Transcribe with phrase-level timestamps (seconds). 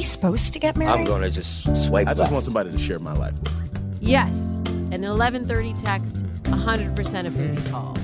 [0.00, 0.98] we supposed to get married?
[1.00, 2.32] I'm gonna just swipe I just left.
[2.32, 3.98] want somebody to share my life with.
[4.00, 4.54] Yes,
[4.92, 7.98] an 1130 text, 100% a booty call.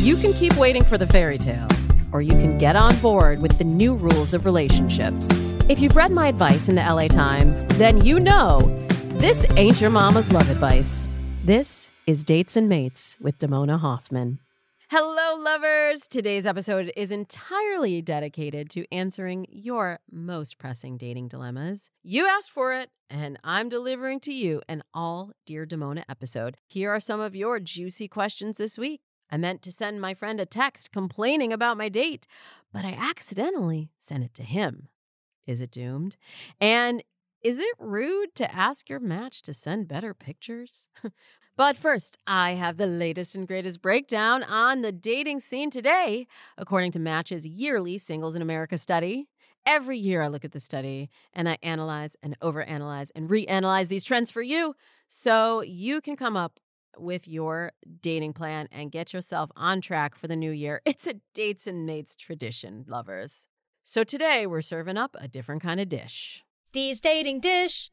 [0.00, 1.68] You can keep waiting for the fairy tale,
[2.10, 5.28] or you can get on board with the new rules of relationships.
[5.68, 8.60] If you've read my advice in the LA Times, then you know
[9.18, 11.06] this ain't your mama's love advice.
[11.44, 14.38] This is Dates and Mates with Damona Hoffman.
[14.90, 16.06] Hello, lovers.
[16.06, 21.90] Today's episode is entirely dedicated to answering your most pressing dating dilemmas.
[22.02, 26.58] You asked for it, and I'm delivering to you an all Dear Damona episode.
[26.66, 29.00] Here are some of your juicy questions this week.
[29.30, 32.26] I meant to send my friend a text complaining about my date,
[32.70, 34.88] but I accidentally sent it to him.
[35.46, 36.18] Is it doomed?
[36.60, 37.02] And
[37.42, 40.88] is it rude to ask your match to send better pictures?
[41.56, 46.26] But first, I have the latest and greatest breakdown on the dating scene today,
[46.58, 49.28] according to Match's yearly Singles in America study.
[49.64, 54.02] Every year, I look at the study and I analyze and overanalyze and reanalyze these
[54.02, 54.74] trends for you
[55.06, 56.58] so you can come up
[56.98, 57.70] with your
[58.02, 60.82] dating plan and get yourself on track for the new year.
[60.84, 63.46] It's a dates and mates tradition, lovers.
[63.84, 66.42] So today, we're serving up a different kind of dish.
[66.72, 67.90] Dee's dating dish.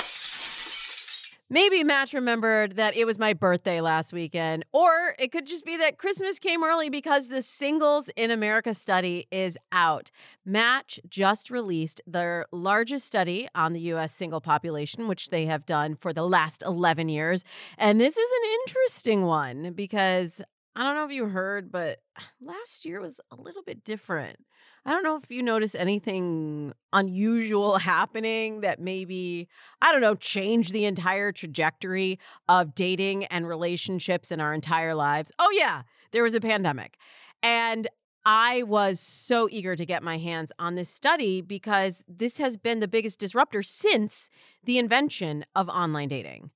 [1.53, 5.75] Maybe Match remembered that it was my birthday last weekend, or it could just be
[5.75, 10.11] that Christmas came early because the Singles in America study is out.
[10.45, 15.95] Match just released their largest study on the US single population, which they have done
[15.95, 17.43] for the last 11 years.
[17.77, 20.41] And this is an interesting one because
[20.73, 21.99] I don't know if you heard, but
[22.39, 24.39] last year was a little bit different.
[24.85, 29.47] I don't know if you notice anything unusual happening that maybe,
[29.81, 35.31] I don't know, change the entire trajectory of dating and relationships in our entire lives.
[35.37, 36.97] Oh, yeah, there was a pandemic.
[37.43, 37.87] And
[38.25, 42.79] I was so eager to get my hands on this study because this has been
[42.79, 44.29] the biggest disruptor since
[44.63, 46.51] the invention of online dating.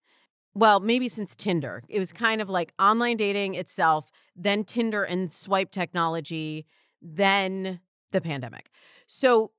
[0.53, 1.84] Well, maybe since Tinder.
[1.90, 6.66] It was kind of like online dating itself, then Tinder and swipe technology,
[7.02, 7.81] then
[8.16, 8.70] the pandemic.
[9.06, 9.52] So,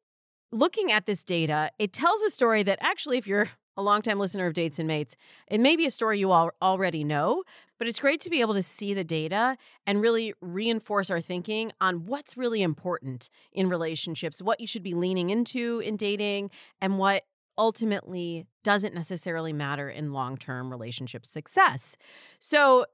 [0.50, 4.46] looking at this data, it tells a story that actually, if you're a longtime listener
[4.46, 5.16] of Dates and Mates,
[5.48, 7.44] it may be a story you all already know,
[7.78, 11.72] but it's great to be able to see the data and really reinforce our thinking
[11.82, 16.50] on what's really important in relationships, what you should be leaning into in dating,
[16.80, 17.24] and what
[17.58, 21.96] ultimately doesn't necessarily matter in long term relationship success.
[22.40, 22.86] So,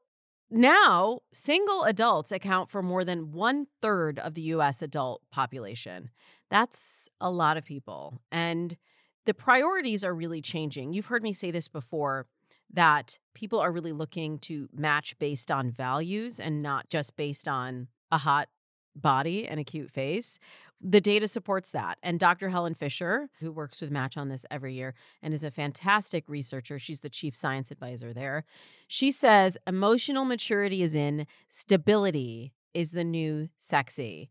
[0.55, 6.11] now, single adults account for more than one third of the US adult population.
[6.51, 8.21] That's a lot of people.
[8.31, 8.77] And
[9.25, 10.93] the priorities are really changing.
[10.93, 12.27] You've heard me say this before
[12.71, 17.89] that people are really looking to match based on values and not just based on
[18.11, 18.49] a hot
[18.95, 20.39] body and a cute face.
[20.81, 21.99] The data supports that.
[22.03, 22.49] And Dr.
[22.49, 26.79] Helen Fisher, who works with Match on this every year and is a fantastic researcher,
[26.79, 28.45] she's the chief science advisor there.
[28.89, 34.31] She says emotional maturity is in, stability is the new sexy.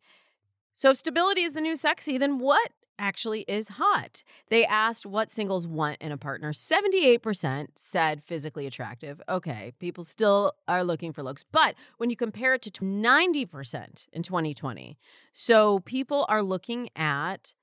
[0.74, 4.24] So, if stability is the new sexy, then what actually is hot?
[4.50, 6.54] They asked what singles want in a partner.
[6.54, 9.22] 78% said physically attractive.
[9.28, 14.24] Okay, people still are looking for looks, but when you compare it to 90% in
[14.24, 14.98] 2020,
[15.34, 17.54] so people are looking at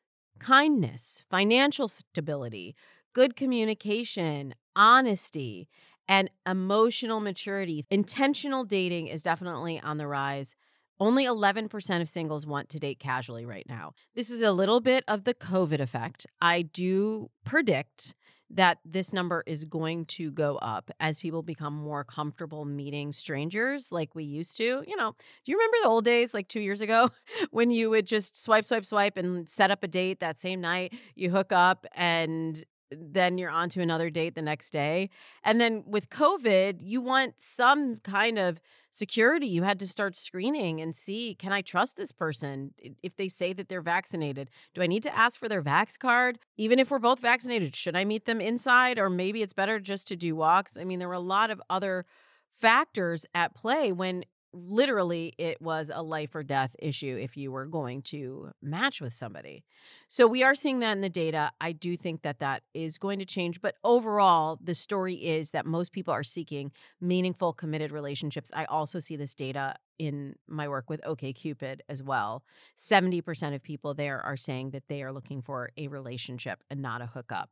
[0.41, 2.75] kindness, financial stability,
[3.12, 5.69] good communication, honesty,
[6.09, 7.84] and emotional maturity.
[7.91, 10.54] Intentional dating is definitely on the rise.
[11.00, 13.92] Only 11% of singles want to date casually right now.
[14.14, 16.26] This is a little bit of the COVID effect.
[16.41, 18.14] I do predict
[18.50, 23.92] that this number is going to go up as people become more comfortable meeting strangers
[23.92, 24.82] like we used to.
[24.86, 25.14] You know,
[25.44, 27.10] do you remember the old days, like two years ago,
[27.50, 30.94] when you would just swipe, swipe, swipe and set up a date that same night?
[31.15, 35.10] You hook up and then you're on to another date the next day.
[35.44, 38.60] And then with COVID, you want some kind of
[38.98, 39.47] security.
[39.47, 43.53] You had to start screening and see can I trust this person if they say
[43.53, 44.50] that they're vaccinated?
[44.75, 46.38] Do I need to ask for their vax card?
[46.56, 50.09] Even if we're both vaccinated, should I meet them inside or maybe it's better just
[50.09, 50.77] to do walks?
[50.77, 52.04] I mean, there were a lot of other
[52.50, 57.66] factors at play when literally it was a life or death issue if you were
[57.66, 59.65] going to match with somebody.
[60.09, 61.50] So we are seeing that in the data.
[61.60, 65.66] I do think that that is going to change, but overall the story is that
[65.66, 68.50] most people are seeking meaningful committed relationships.
[68.54, 72.42] I also see this data in my work with OKCupid as well.
[72.77, 77.03] 70% of people there are saying that they are looking for a relationship and not
[77.03, 77.51] a hookup.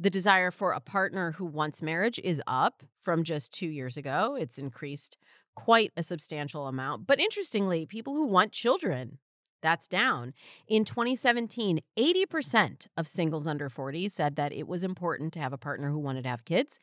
[0.00, 4.36] The desire for a partner who wants marriage is up from just 2 years ago.
[4.38, 5.18] It's increased
[5.58, 7.04] quite a substantial amount.
[7.04, 9.18] But interestingly, people who want children
[9.60, 10.34] That's down.
[10.66, 15.58] In 2017, 80% of singles under 40 said that it was important to have a
[15.58, 16.78] partner who wanted to have kids.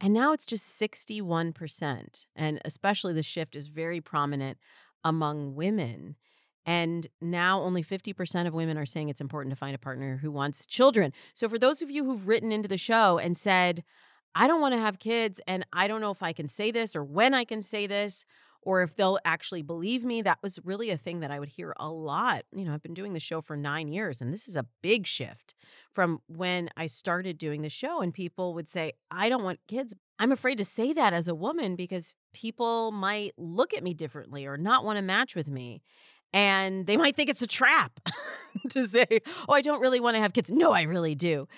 [0.00, 2.26] And now it's just 61%.
[2.36, 4.58] And especially the shift is very prominent
[5.04, 6.16] among women.
[6.64, 10.30] And now only 50% of women are saying it's important to find a partner who
[10.30, 11.12] wants children.
[11.34, 13.82] So for those of you who've written into the show and said,
[14.34, 16.94] I don't want to have kids and I don't know if I can say this
[16.94, 18.24] or when I can say this
[18.62, 20.22] or if they'll actually believe me.
[20.22, 22.44] That was really a thing that I would hear a lot.
[22.52, 25.06] You know, I've been doing the show for nine years, and this is a big
[25.06, 25.54] shift
[25.94, 28.00] from when I started doing the show.
[28.00, 29.94] And people would say, I don't want kids.
[30.18, 34.46] I'm afraid to say that as a woman because people might look at me differently
[34.46, 35.82] or not want to match with me.
[36.32, 37.98] And they might think it's a trap
[38.68, 39.06] to say,
[39.48, 40.50] Oh, I don't really want to have kids.
[40.50, 41.48] No, I really do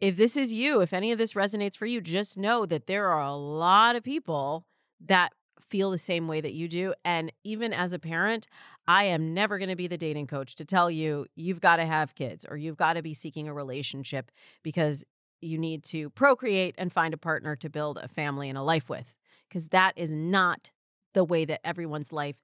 [0.00, 3.08] if this is you, if any of this resonates for you, just know that there
[3.08, 4.64] are a lot of people
[5.06, 6.94] that feel the same way that you do.
[7.04, 8.46] And even as a parent,
[8.86, 11.84] I am never going to be the dating coach to tell you you've got to
[11.84, 14.30] have kids or you've got to be seeking a relationship
[14.62, 15.04] because
[15.40, 18.88] you need to procreate and find a partner to build a family and a life
[18.88, 19.14] with.
[19.48, 20.70] Because that is not
[21.14, 22.42] the way that everyone's life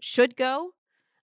[0.00, 0.72] should go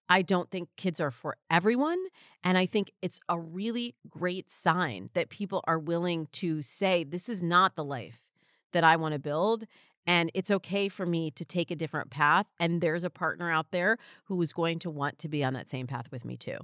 [0.09, 1.97] I don't think kids are for everyone.
[2.44, 7.29] And I think it's a really great sign that people are willing to say, this
[7.29, 8.29] is not the life
[8.73, 9.65] that I want to build.
[10.05, 12.47] And it's okay for me to take a different path.
[12.59, 15.69] And there's a partner out there who is going to want to be on that
[15.69, 16.57] same path with me too.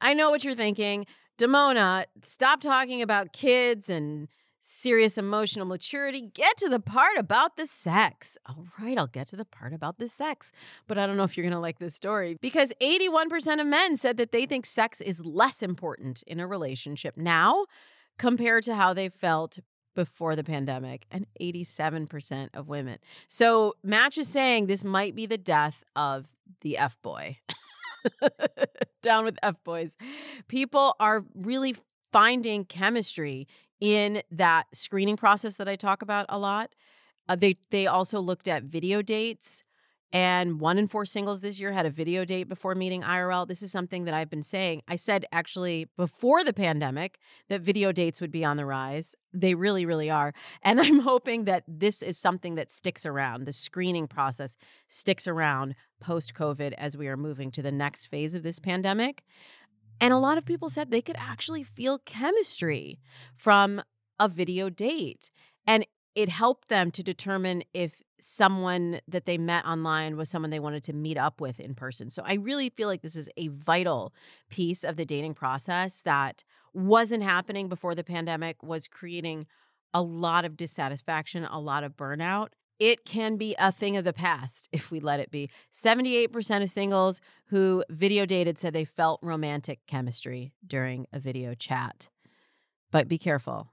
[0.00, 1.06] I know what you're thinking.
[1.38, 4.28] Damona, stop talking about kids and
[4.66, 8.38] serious emotional maturity, get to the part about the sex.
[8.46, 10.52] All right, I'll get to the part about the sex.
[10.86, 13.98] But I don't know if you're going to like this story because 81% of men
[13.98, 17.66] said that they think sex is less important in a relationship now
[18.18, 19.58] compared to how they felt
[19.94, 22.98] before the pandemic and 87% of women.
[23.28, 26.26] So Match is saying this might be the death of
[26.62, 27.38] the F boy.
[29.02, 29.98] Down with F boys.
[30.48, 31.76] People are really
[32.14, 33.48] finding chemistry
[33.84, 36.74] in that screening process that I talk about a lot.
[37.28, 39.62] Uh, they they also looked at video dates
[40.10, 43.46] and one in four singles this year had a video date before meeting IRL.
[43.46, 44.80] This is something that I've been saying.
[44.88, 49.14] I said actually before the pandemic that video dates would be on the rise.
[49.34, 50.32] They really, really are.
[50.62, 53.44] And I'm hoping that this is something that sticks around.
[53.44, 54.56] The screening process
[54.88, 59.24] sticks around post COVID as we are moving to the next phase of this pandemic.
[60.00, 63.00] And a lot of people said they could actually feel chemistry
[63.36, 63.82] from
[64.18, 65.30] a video date.
[65.66, 70.60] And it helped them to determine if someone that they met online was someone they
[70.60, 72.08] wanted to meet up with in person.
[72.10, 74.14] So I really feel like this is a vital
[74.48, 79.46] piece of the dating process that wasn't happening before the pandemic, was creating
[79.92, 82.48] a lot of dissatisfaction, a lot of burnout
[82.84, 85.48] it can be a thing of the past if we let it be.
[85.72, 92.10] 78% of singles who video dated said they felt romantic chemistry during a video chat.
[92.90, 93.72] But be careful.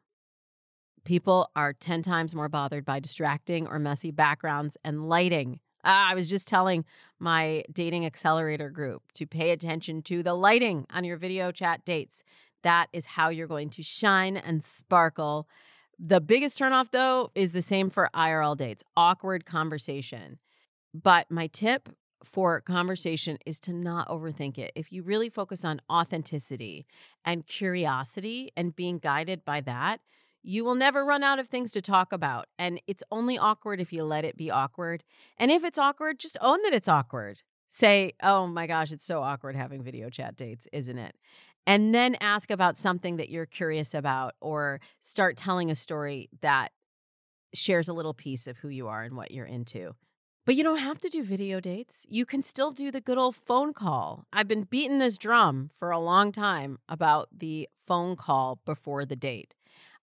[1.03, 5.59] People are 10 times more bothered by distracting or messy backgrounds and lighting.
[5.83, 6.85] Ah, I was just telling
[7.19, 12.23] my dating accelerator group to pay attention to the lighting on your video chat dates.
[12.63, 15.49] That is how you're going to shine and sparkle
[16.03, 20.39] the biggest turnoff, though, is the same for IRL dates awkward conversation.
[20.95, 21.89] But my tip
[22.23, 24.71] for conversation is to not overthink it.
[24.75, 26.87] If you really focus on authenticity
[27.23, 30.01] and curiosity and being guided by that,
[30.41, 32.47] you will never run out of things to talk about.
[32.57, 35.03] And it's only awkward if you let it be awkward.
[35.37, 37.43] And if it's awkward, just own that it's awkward.
[37.69, 41.15] Say, oh my gosh, it's so awkward having video chat dates, isn't it?
[41.65, 46.71] And then ask about something that you're curious about or start telling a story that
[47.53, 49.93] shares a little piece of who you are and what you're into.
[50.45, 52.05] But you don't have to do video dates.
[52.09, 54.25] You can still do the good old phone call.
[54.33, 59.15] I've been beating this drum for a long time about the phone call before the
[59.15, 59.55] date.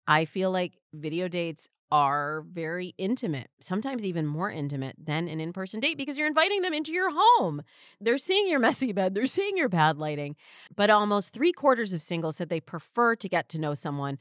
[0.07, 5.53] I feel like video dates are very intimate, sometimes even more intimate than an in
[5.53, 7.63] person date because you're inviting them into your home.
[8.01, 10.37] They're seeing your messy bed, they're seeing your bad lighting.
[10.75, 14.19] But almost three quarters of singles said they prefer to get to know someone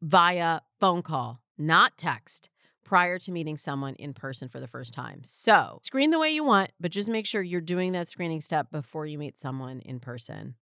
[0.00, 2.48] via phone call, not text.
[2.84, 5.20] Prior to meeting someone in person for the first time.
[5.22, 8.70] So, screen the way you want, but just make sure you're doing that screening step
[8.70, 10.56] before you meet someone in person.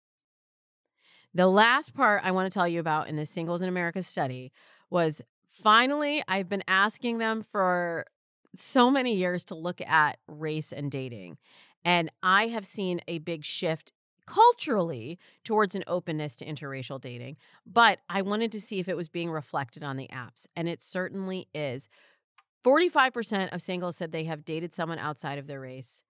[1.34, 4.52] The last part I want to tell you about in the Singles in America study
[4.90, 5.22] was
[5.62, 8.06] finally, I've been asking them for
[8.56, 11.38] so many years to look at race and dating.
[11.86, 13.92] And I have seen a big shift
[14.26, 17.38] culturally towards an openness to interracial dating.
[17.66, 20.48] But I wanted to see if it was being reflected on the apps.
[20.56, 21.88] And it certainly is.
[22.66, 26.04] 45% of singles said they have dated someone outside of their race.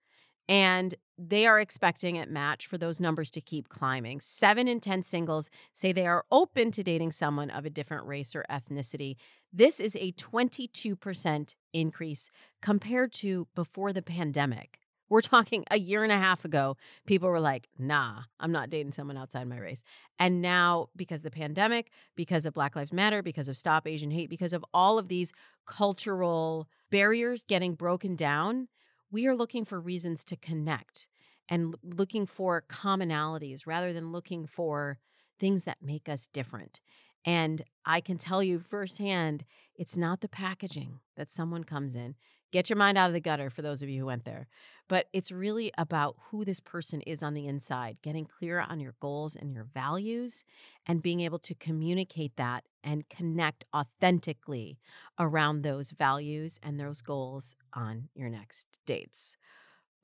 [0.50, 4.22] And they are expecting at Match for those numbers to keep climbing.
[4.22, 8.36] Seven in 10 singles say they are open to dating someone of a different race
[8.36, 9.16] or ethnicity.
[9.52, 12.30] This is a 22% increase
[12.62, 14.80] compared to before the pandemic.
[15.10, 16.76] We're talking a year and a half ago,
[17.06, 19.84] people were like, nah, I'm not dating someone outside my race.
[20.20, 24.30] And now, because the pandemic, because of Black Lives Matter, because of Stop Asian Hate,
[24.30, 25.32] because of all of these
[25.66, 28.68] cultural barriers getting broken down,
[29.12, 31.08] we are looking for reasons to connect
[31.50, 35.00] and looking for commonalities rather than looking for
[35.40, 36.82] things that make us different.
[37.26, 39.46] And I can tell you firsthand,
[39.76, 42.16] it's not the packaging that someone comes in.
[42.52, 44.48] Get your mind out of the gutter for those of you who went there.
[44.88, 48.96] But it's really about who this person is on the inside, getting clear on your
[49.02, 50.46] goals and your values,
[50.86, 54.80] and being able to communicate that and connect authentically
[55.20, 59.36] around those values and those goals on your next dates.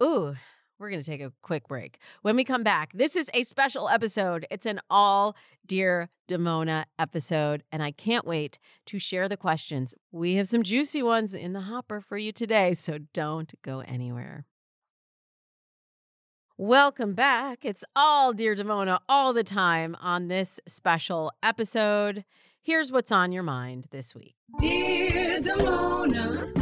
[0.02, 0.36] Ooh,
[0.80, 2.00] we're going to take a quick break.
[2.22, 4.46] When we come back, this is a special episode.
[4.52, 9.94] It's an all Dear Damona episode, and I can't wait to share the questions.
[10.12, 14.46] We have some juicy ones in the hopper for you today, so don't go anywhere.
[16.58, 17.66] Welcome back.
[17.66, 22.26] It's all Dear Damona all the time on this special episode.
[22.62, 24.36] Here's what's on your mind this week.
[24.60, 26.54] Dear Damona.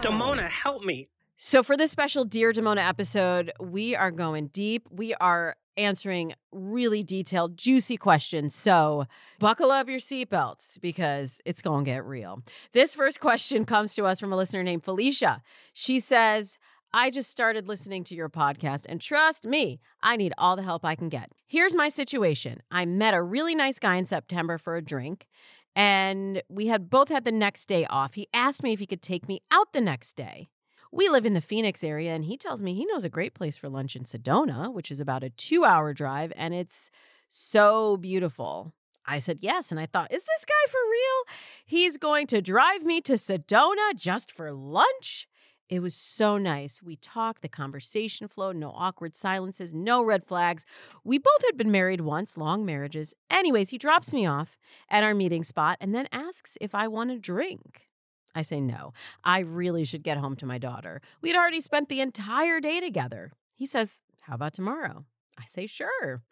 [0.00, 1.08] Damona, help me.
[1.42, 4.86] So, for this special Dear Damona episode, we are going deep.
[4.90, 8.54] We are answering really detailed, juicy questions.
[8.54, 9.06] So,
[9.38, 12.42] buckle up your seatbelts because it's going to get real.
[12.72, 15.40] This first question comes to us from a listener named Felicia.
[15.72, 16.58] She says,
[16.92, 20.84] I just started listening to your podcast, and trust me, I need all the help
[20.84, 21.32] I can get.
[21.46, 25.26] Here's my situation I met a really nice guy in September for a drink,
[25.74, 28.12] and we had both had the next day off.
[28.12, 30.50] He asked me if he could take me out the next day.
[30.92, 33.56] We live in the Phoenix area, and he tells me he knows a great place
[33.56, 36.90] for lunch in Sedona, which is about a two hour drive, and it's
[37.28, 38.72] so beautiful.
[39.06, 41.36] I said yes, and I thought, is this guy for real?
[41.64, 45.28] He's going to drive me to Sedona just for lunch?
[45.68, 46.82] It was so nice.
[46.82, 50.66] We talked, the conversation flowed, no awkward silences, no red flags.
[51.04, 53.14] We both had been married once, long marriages.
[53.30, 57.12] Anyways, he drops me off at our meeting spot and then asks if I want
[57.12, 57.89] a drink.
[58.34, 58.92] I say no.
[59.24, 61.00] I really should get home to my daughter.
[61.20, 63.32] We had already spent the entire day together.
[63.54, 65.04] He says, How about tomorrow?
[65.38, 66.22] I say, Sure.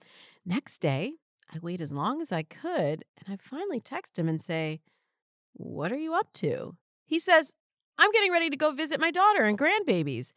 [0.46, 1.14] Next day,
[1.52, 4.80] I wait as long as I could, and I finally text him and say,
[5.54, 6.76] What are you up to?
[7.06, 7.54] He says,
[7.98, 10.32] I'm getting ready to go visit my daughter and grandbabies.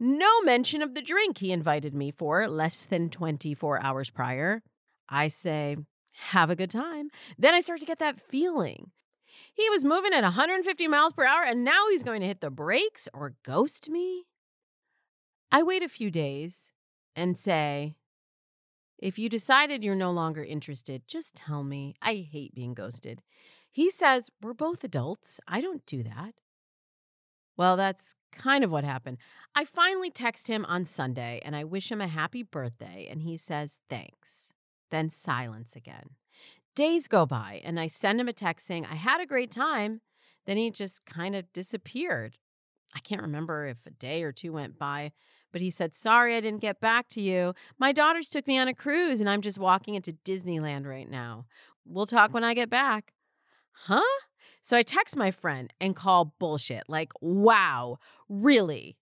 [0.00, 4.62] No mention of the drink he invited me for less than 24 hours prior.
[5.08, 5.76] I say,
[6.30, 7.10] Have a good time.
[7.38, 8.90] Then I start to get that feeling.
[9.54, 12.50] He was moving at 150 miles per hour and now he's going to hit the
[12.50, 14.24] brakes or ghost me?
[15.50, 16.72] I wait a few days
[17.14, 17.96] and say,
[19.02, 21.94] if you decided you're no longer interested, just tell me.
[22.00, 23.20] I hate being ghosted.
[23.72, 25.40] He says, We're both adults.
[25.48, 26.34] I don't do that.
[27.56, 29.18] Well, that's kind of what happened.
[29.56, 33.36] I finally text him on Sunday and I wish him a happy birthday, and he
[33.36, 34.52] says, Thanks.
[34.92, 36.10] Then silence again.
[36.74, 40.00] Days go by and I send him a text saying, I had a great time.
[40.46, 42.38] Then he just kind of disappeared.
[42.94, 45.12] I can't remember if a day or two went by,
[45.52, 47.54] but he said, Sorry, I didn't get back to you.
[47.78, 51.46] My daughters took me on a cruise and I'm just walking into Disneyland right now.
[51.84, 53.12] We'll talk when I get back.
[53.72, 54.02] Huh?
[54.62, 56.84] So I text my friend and call bullshit.
[56.88, 57.98] Like, wow,
[58.28, 58.96] really?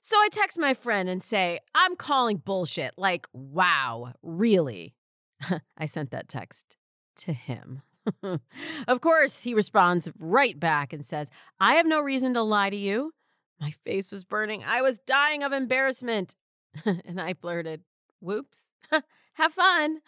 [0.00, 2.94] So I text my friend and say, I'm calling bullshit.
[2.96, 4.94] Like, wow, really?
[5.78, 6.76] I sent that text
[7.20, 7.82] to him.
[8.88, 12.76] of course, he responds right back and says, I have no reason to lie to
[12.76, 13.12] you.
[13.60, 14.64] My face was burning.
[14.64, 16.34] I was dying of embarrassment.
[16.84, 17.82] and I blurted,
[18.20, 18.66] Whoops,
[19.34, 20.00] have fun.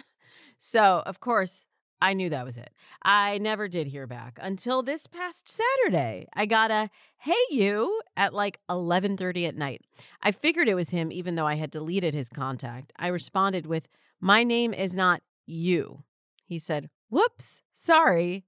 [0.59, 1.67] So, of course,
[2.01, 2.71] I knew that was it.
[3.03, 6.27] I never did hear back until this past Saturday.
[6.35, 9.83] I got a "Hey you" at like 11:30 at night.
[10.21, 12.93] I figured it was him even though I had deleted his contact.
[12.97, 13.89] I responded with,
[14.21, 16.03] "My name is not you."
[16.45, 18.47] He said, "Whoops, sorry."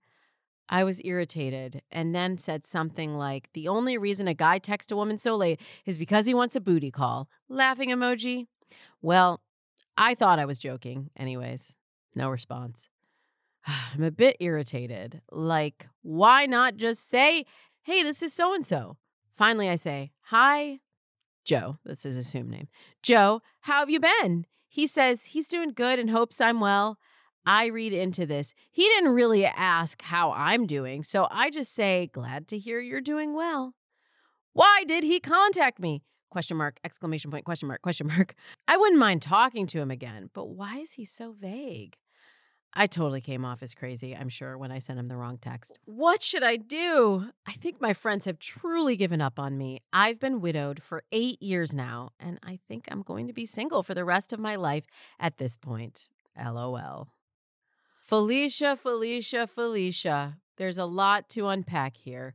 [0.71, 4.97] I was irritated and then said something like, "The only reason a guy texts a
[4.97, 8.47] woman so late is because he wants a booty call." Laughing emoji.
[9.03, 9.43] Well,
[9.99, 11.77] I thought I was joking anyways.
[12.17, 12.89] No response.
[13.67, 15.21] I'm a bit irritated.
[15.31, 17.45] Like, why not just say,
[17.83, 18.97] hey, this is so and so?
[19.37, 20.81] Finally, I say, hi,
[21.45, 21.79] Joe.
[21.85, 22.69] That's his assumed name.
[23.03, 24.47] Joe, how have you been?
[24.67, 26.99] He says he's doing good and hopes I'm well.
[27.47, 28.55] I read into this.
[28.71, 33.01] He didn't really ask how I'm doing, so I just say, glad to hear you're
[33.01, 33.75] doing well.
[34.53, 36.03] Why did he contact me?
[36.35, 38.35] question mark, exclamation point, question mark, question mark.
[38.69, 41.97] I wouldn't mind talking to him again, but why is he so vague?
[42.77, 45.79] I totally came off as crazy, I'm sure, when I sent him the wrong text.
[45.85, 47.31] What should I do?
[47.47, 49.81] I think my friends have truly given up on me.
[49.93, 53.85] I've been widowed for eight years now, and I think I'm going to be single
[53.85, 54.87] for the rest of my life
[55.21, 56.09] at this point.
[56.37, 57.07] LOL.
[58.05, 60.37] Felicia, Felicia, Felicia.
[60.59, 62.35] There's a lot to unpack here.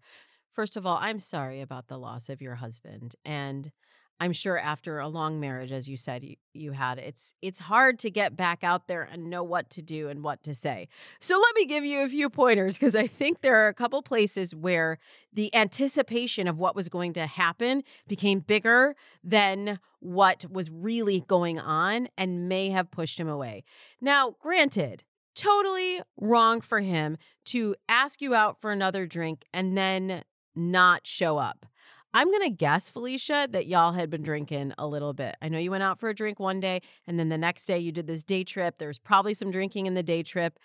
[0.51, 3.15] First of all, I'm sorry about the loss of your husband.
[3.23, 3.71] And
[4.19, 7.99] I'm sure after a long marriage, as you said, you, you had, it's it's hard
[7.99, 10.89] to get back out there and know what to do and what to say.
[11.19, 14.01] So let me give you a few pointers because I think there are a couple
[14.01, 14.97] places where
[15.31, 21.59] the anticipation of what was going to happen became bigger than what was really going
[21.59, 23.63] on and may have pushed him away.
[24.01, 25.03] Now, granted,
[25.39, 31.37] totally wrong for him to ask you out for another drink and then not show
[31.37, 31.65] up.
[32.13, 35.35] I'm going to guess, Felicia, that y'all had been drinking a little bit.
[35.41, 37.77] I know you went out for a drink one day, and then the next day
[37.77, 38.79] you did this day trip.
[38.79, 40.59] There was probably some drinking in the day trip,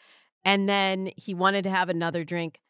[0.45, 2.61] and then he wanted to have another drink.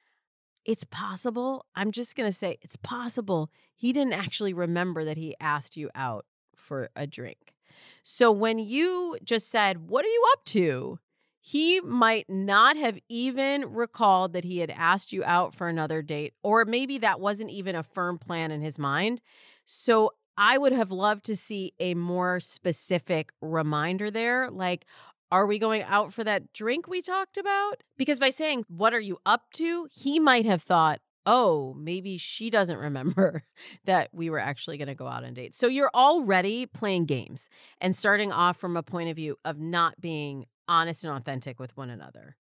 [0.64, 1.66] It's possible.
[1.74, 5.90] I'm just going to say it's possible he didn't actually remember that he asked you
[5.94, 7.54] out for a drink.
[8.02, 10.98] So when you just said, What are you up to?
[11.46, 16.32] He might not have even recalled that he had asked you out for another date,
[16.42, 19.20] or maybe that wasn't even a firm plan in his mind.
[19.66, 24.50] So I would have loved to see a more specific reminder there.
[24.50, 24.86] Like,
[25.30, 27.82] are we going out for that drink we talked about?
[27.98, 29.86] Because by saying, What are you up to?
[29.92, 33.42] he might have thought, Oh, maybe she doesn't remember
[33.84, 35.58] that we were actually going to go out on dates.
[35.58, 37.50] So you're already playing games
[37.82, 41.76] and starting off from a point of view of not being honest and authentic with
[41.76, 42.36] one another.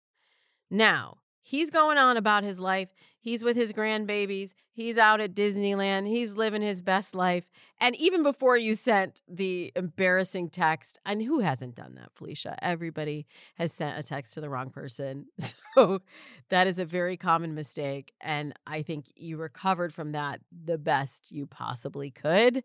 [0.69, 2.89] Now, he's going on about his life.
[3.19, 4.53] He's with his grandbabies.
[4.71, 6.07] He's out at Disneyland.
[6.07, 7.45] He's living his best life.
[7.79, 12.57] And even before you sent the embarrassing text, and who hasn't done that, Felicia?
[12.61, 15.27] Everybody has sent a text to the wrong person.
[15.75, 16.01] So
[16.49, 18.13] that is a very common mistake.
[18.21, 22.63] And I think you recovered from that the best you possibly could.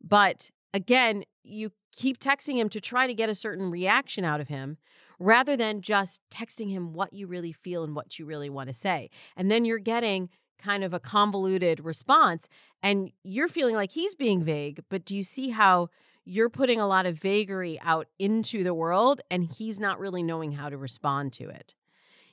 [0.00, 4.48] But again, you keep texting him to try to get a certain reaction out of
[4.48, 4.76] him
[5.18, 8.74] rather than just texting him what you really feel and what you really want to
[8.74, 9.08] say.
[9.36, 12.48] And then you're getting kind of a convoluted response
[12.82, 15.88] and you're feeling like he's being vague, but do you see how
[16.24, 20.52] you're putting a lot of vagary out into the world and he's not really knowing
[20.52, 21.74] how to respond to it?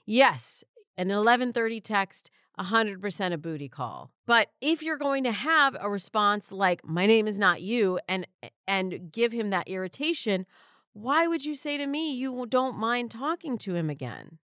[0.06, 0.63] Yes,
[0.97, 4.11] an 1130 text 100% a booty call.
[4.25, 8.27] But if you're going to have a response like my name is not you and
[8.67, 10.45] and give him that irritation,
[10.93, 14.37] why would you say to me you don't mind talking to him again?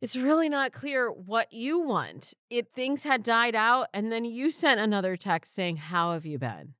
[0.00, 2.34] It's really not clear what you want.
[2.50, 6.38] It things had died out and then you sent another text saying how have you
[6.38, 6.74] been?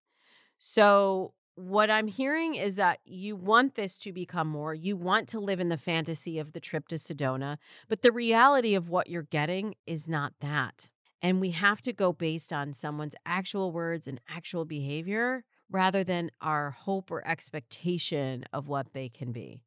[0.59, 4.75] So what I'm hearing is that you want this to become more.
[4.75, 8.75] You want to live in the fantasy of the trip to Sedona, but the reality
[8.75, 10.91] of what you're getting is not that.
[11.21, 16.31] And we have to go based on someone's actual words and actual behavior rather than
[16.41, 19.63] our hope or expectation of what they can be.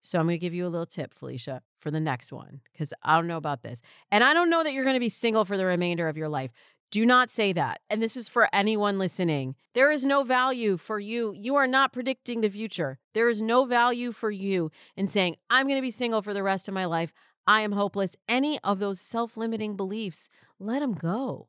[0.00, 2.92] So I'm going to give you a little tip, Felicia, for the next one, because
[3.02, 3.82] I don't know about this.
[4.10, 6.28] And I don't know that you're going to be single for the remainder of your
[6.28, 6.50] life.
[6.90, 7.80] Do not say that.
[7.90, 9.56] And this is for anyone listening.
[9.74, 11.34] There is no value for you.
[11.36, 12.98] You are not predicting the future.
[13.12, 16.42] There is no value for you in saying, I'm going to be single for the
[16.42, 17.12] rest of my life.
[17.46, 18.16] I am hopeless.
[18.26, 21.48] Any of those self limiting beliefs, let them go.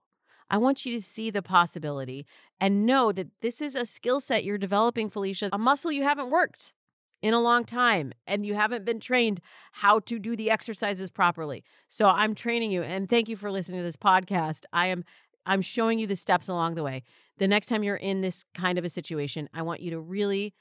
[0.49, 2.25] I want you to see the possibility
[2.59, 6.31] and know that this is a skill set you're developing, Felicia, a muscle you haven't
[6.31, 6.73] worked
[7.21, 9.41] in a long time and you haven't been trained
[9.73, 11.63] how to do the exercises properly.
[11.87, 14.65] So I'm training you and thank you for listening to this podcast.
[14.71, 15.03] I am
[15.49, 17.03] I'm showing you the steps along the way.
[17.39, 20.53] The next time you're in this kind of a situation, I want you to really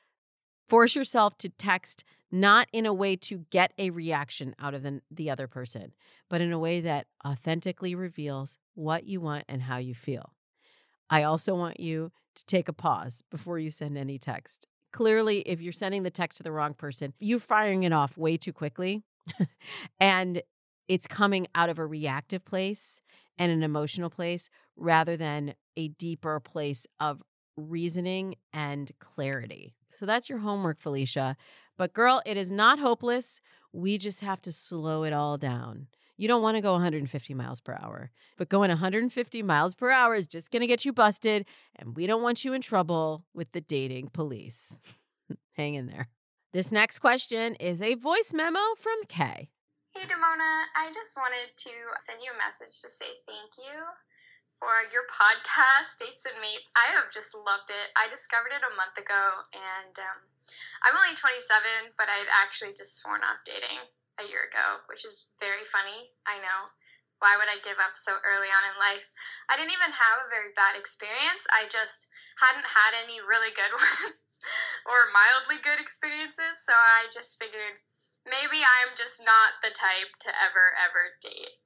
[0.66, 5.02] force yourself to text not in a way to get a reaction out of the,
[5.10, 5.92] the other person,
[6.30, 10.32] but in a way that authentically reveals what you want and how you feel.
[11.10, 14.66] I also want you to take a pause before you send any text.
[14.92, 18.38] Clearly, if you're sending the text to the wrong person, you're firing it off way
[18.38, 19.04] too quickly.
[20.00, 20.42] and
[20.88, 23.02] it's coming out of a reactive place
[23.38, 27.22] and an emotional place rather than a deeper place of
[27.56, 29.74] reasoning and clarity.
[29.90, 31.36] So that's your homework, Felicia.
[31.76, 33.40] But girl, it is not hopeless.
[33.72, 35.88] We just have to slow it all down.
[36.16, 40.16] You don't want to go 150 miles per hour, but going 150 miles per hour
[40.16, 41.46] is just going to get you busted.
[41.76, 44.76] And we don't want you in trouble with the dating police.
[45.52, 46.08] Hang in there.
[46.52, 49.50] This next question is a voice memo from Kay.
[49.98, 53.82] Hey Damona, I just wanted to send you a message to say thank you
[54.54, 56.70] for your podcast, Dates and Mates.
[56.78, 57.90] I have just loved it.
[57.98, 60.22] I discovered it a month ago, and um,
[60.86, 63.90] I'm only 27, but I'd actually just sworn off dating
[64.22, 66.14] a year ago, which is very funny.
[66.30, 66.70] I know.
[67.18, 69.10] Why would I give up so early on in life?
[69.50, 71.42] I didn't even have a very bad experience.
[71.50, 72.06] I just
[72.38, 74.30] hadn't had any really good ones
[74.86, 76.62] or mildly good experiences.
[76.62, 77.82] So I just figured
[78.28, 81.58] maybe I'm just not the type to ever, ever date.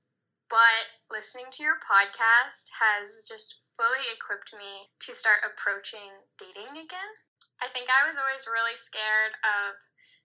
[0.49, 7.13] But listening to your podcast has just fully equipped me to start approaching dating again.
[7.61, 9.79] I think I was always really scared of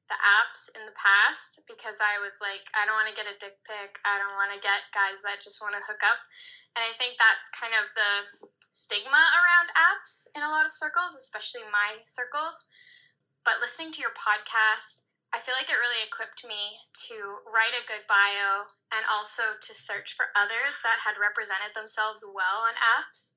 [0.08, 3.40] the apps in the past because I was like, I don't want to get a
[3.40, 4.00] dick pic.
[4.08, 6.20] I don't want to get guys that just want to hook up.
[6.76, 8.12] And I think that's kind of the
[8.72, 12.68] stigma around apps in a lot of circles, especially my circles.
[13.44, 16.80] But listening to your podcast, I feel like it really equipped me
[17.12, 22.24] to write a good bio and also to search for others that had represented themselves
[22.24, 23.36] well on apps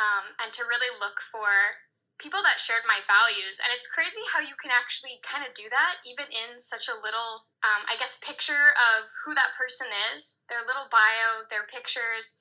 [0.00, 1.78] um, and to really look for
[2.16, 3.60] people that shared my values.
[3.62, 6.98] And it's crazy how you can actually kind of do that even in such a
[6.98, 12.38] little um, i guess picture of who that person is their little bio their pictures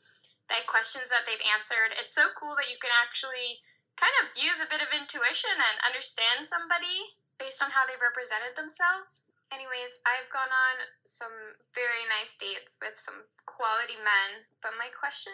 [0.47, 1.95] the questions that they've answered.
[2.00, 3.60] It's so cool that you can actually
[4.00, 8.54] kind of use a bit of intuition and understand somebody based on how they've represented
[8.58, 10.76] themselves anyways i've gone on
[11.08, 15.34] some very nice dates with some quality men but my question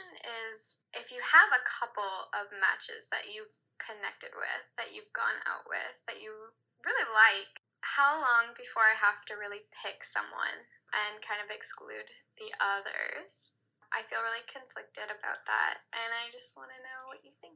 [0.51, 5.39] is if you have a couple of matches that you've connected with, that you've gone
[5.49, 6.31] out with, that you
[6.85, 10.63] really like, how long before I have to really pick someone
[10.95, 12.07] and kind of exclude
[12.39, 13.57] the others?
[13.93, 17.52] I feel really conflicted about that, and I just want to know what you think.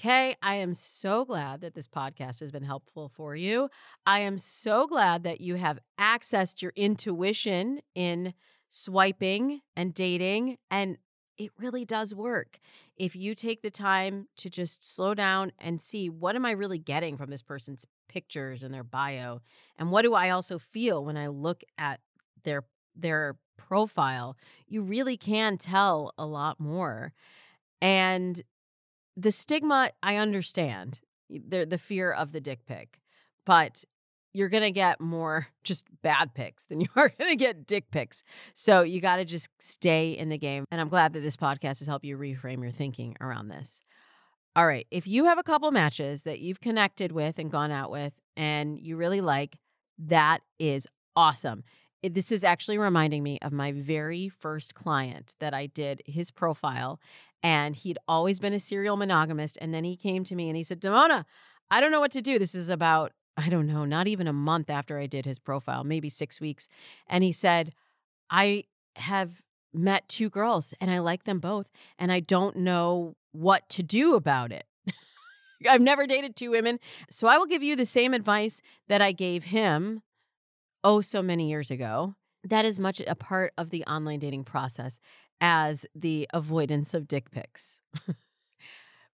[0.00, 3.68] Kay, I am so glad that this podcast has been helpful for you.
[4.06, 8.32] I am so glad that you have accessed your intuition in
[8.70, 10.96] swiping and dating and
[11.36, 12.60] it really does work.
[12.96, 16.78] If you take the time to just slow down and see what am I really
[16.78, 19.42] getting from this person's pictures and their bio
[19.76, 22.00] and what do I also feel when I look at
[22.44, 22.64] their
[22.96, 27.12] their profile, you really can tell a lot more.
[27.82, 28.42] And
[29.16, 31.00] the stigma, I understand.
[31.28, 33.00] The the fear of the dick pic.
[33.44, 33.84] But
[34.32, 38.22] you're to get more just bad pics than you are to get dick pics.
[38.54, 40.64] So you got to just stay in the game.
[40.70, 43.82] And I'm glad that this podcast has helped you reframe your thinking around this.
[44.56, 44.86] All right.
[44.90, 48.78] If you have a couple matches that you've connected with and gone out with and
[48.78, 49.56] you really like,
[49.98, 51.62] that is awesome.
[52.02, 56.30] Eh, this is actually reminding me of my very first client that I did his
[56.30, 57.00] profile.
[57.42, 59.58] And he'd always been a serial monogamist.
[59.60, 61.24] And then he came to me and he said, Damona,
[61.70, 62.38] I don't know what to do.
[62.38, 65.82] This is about I don't know, not even a month after I did his profile,
[65.82, 66.68] maybe six weeks.
[67.06, 67.72] And he said,
[68.28, 68.64] I
[68.96, 69.40] have
[69.72, 71.70] met two girls and I like them both.
[71.98, 74.66] And I don't know what to do about it.
[75.68, 76.80] I've never dated two women.
[77.08, 80.02] So I will give you the same advice that I gave him
[80.84, 82.14] oh so many years ago.
[82.44, 84.98] That is much a part of the online dating process
[85.40, 87.80] as the avoidance of dick pics.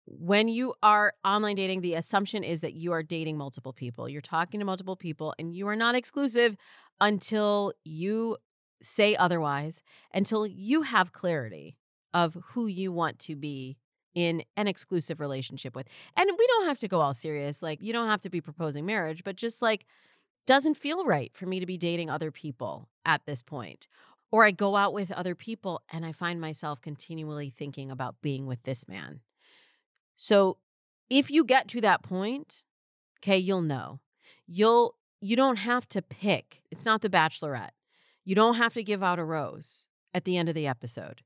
[0.07, 4.09] when you are online dating, the assumption is that you are dating multiple people.
[4.09, 6.57] You're talking to multiple people and you are not exclusive
[7.01, 8.37] until you
[8.83, 9.83] say otherwise,
[10.15, 11.77] until you have clarity
[12.15, 13.77] of who you want to be
[14.15, 15.87] in an exclusive relationship with.
[16.17, 17.61] And we don't have to go all serious.
[17.61, 19.87] Like, you don't have to be proposing marriage, but just like,
[20.47, 23.89] doesn't feel right for me to be dating other people at this point.
[24.33, 28.47] Or I go out with other people and I find myself continually thinking about being
[28.47, 29.21] with this man
[30.17, 30.57] so
[31.09, 32.65] if you get to that point,
[33.21, 34.01] okay, you'll know.
[34.47, 36.63] You'll you don't have to pick.
[36.71, 37.71] It's not the bachelorette.
[38.25, 41.23] You don't have to give out a rose at the end of the episode.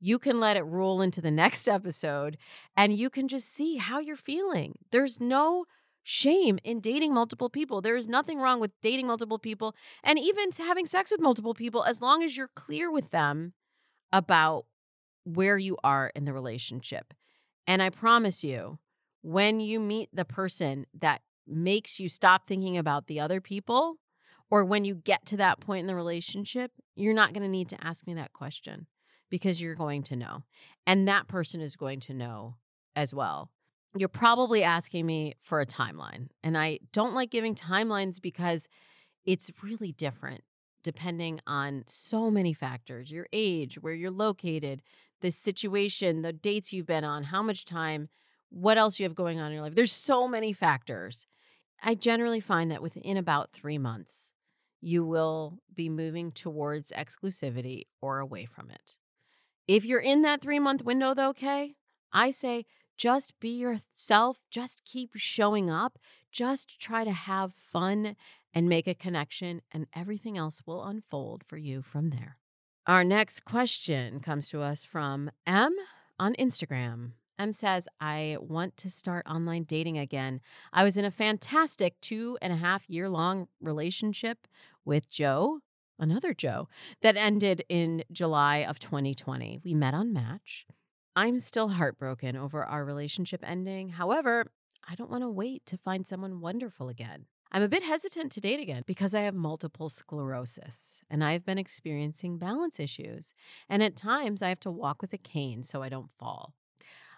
[0.00, 2.38] You can let it roll into the next episode
[2.76, 4.78] and you can just see how you're feeling.
[4.90, 5.66] There's no
[6.10, 7.80] shame in dating multiple people.
[7.80, 11.84] There is nothing wrong with dating multiple people and even having sex with multiple people
[11.84, 13.52] as long as you're clear with them
[14.12, 14.66] about
[15.22, 17.14] where you are in the relationship.
[17.68, 18.80] And I promise you,
[19.22, 23.98] when you meet the person that makes you stop thinking about the other people,
[24.50, 27.68] or when you get to that point in the relationship, you're not going to need
[27.68, 28.88] to ask me that question
[29.30, 30.42] because you're going to know.
[30.88, 32.56] And that person is going to know
[32.96, 33.52] as well.
[33.96, 36.28] You're probably asking me for a timeline.
[36.42, 38.68] And I don't like giving timelines because
[39.24, 40.42] it's really different
[40.82, 44.82] depending on so many factors your age, where you're located,
[45.20, 48.08] the situation, the dates you've been on, how much time,
[48.48, 49.74] what else you have going on in your life.
[49.74, 51.26] There's so many factors.
[51.82, 54.32] I generally find that within about three months,
[54.80, 58.96] you will be moving towards exclusivity or away from it.
[59.68, 61.76] If you're in that three month window, though, Kay,
[62.12, 62.64] I say
[63.00, 65.98] just be yourself, just keep showing up,
[66.30, 68.14] just try to have fun
[68.52, 72.36] and make a connection, and everything else will unfold for you from there.
[72.86, 75.74] Our next question comes to us from M
[76.18, 77.12] on Instagram.
[77.38, 80.42] M says, I want to start online dating again.
[80.70, 84.46] I was in a fantastic two and a half year long relationship
[84.84, 85.60] with Joe,
[85.98, 86.68] another Joe,
[87.00, 89.60] that ended in July of 2020.
[89.64, 90.66] We met on Match.
[91.16, 93.88] I'm still heartbroken over our relationship ending.
[93.88, 94.50] However,
[94.88, 97.26] I don't want to wait to find someone wonderful again.
[97.52, 101.58] I'm a bit hesitant to date again because I have multiple sclerosis and I've been
[101.58, 103.32] experiencing balance issues.
[103.68, 106.54] And at times I have to walk with a cane so I don't fall.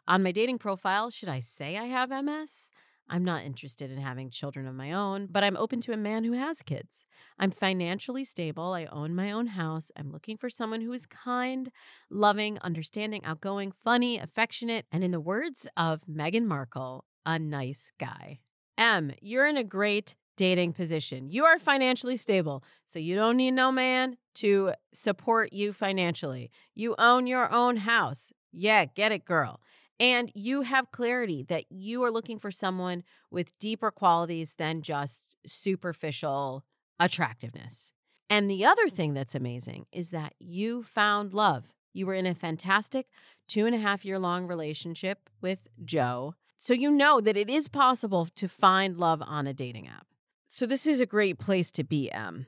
[0.08, 2.70] On my dating profile, should I say I have MS?
[3.08, 6.24] I'm not interested in having children of my own, but I'm open to a man
[6.24, 7.04] who has kids.
[7.38, 8.72] I'm financially stable.
[8.72, 9.90] I own my own house.
[9.96, 11.70] I'm looking for someone who is kind,
[12.10, 18.40] loving, understanding, outgoing, funny, affectionate, and in the words of Meghan Markle, a nice guy.
[18.78, 21.28] M, you're in a great dating position.
[21.28, 26.50] You are financially stable, so you don't need no man to support you financially.
[26.74, 28.32] You own your own house.
[28.52, 29.60] Yeah, get it, girl.
[30.02, 35.36] And you have clarity that you are looking for someone with deeper qualities than just
[35.46, 36.64] superficial
[36.98, 37.92] attractiveness.
[38.28, 38.92] And the other mm.
[38.92, 41.72] thing that's amazing is that you found love.
[41.92, 43.06] You were in a fantastic
[43.46, 46.34] two and a half year long relationship with Joe.
[46.56, 50.08] So you know that it is possible to find love on a dating app.
[50.48, 52.46] So this is a great place to be, M.